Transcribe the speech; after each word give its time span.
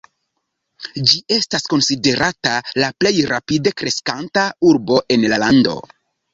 Ĝi 1.11 1.19
estas 1.35 1.65
konsiderata 1.73 2.55
la 2.85 2.91
plej 3.03 3.13
rapide 3.35 3.77
kreskanta 3.85 4.49
urbo 4.73 5.01
en 5.19 5.31
la 5.33 5.43
lando. 5.49 5.81